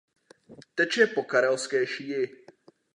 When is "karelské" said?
1.23-1.87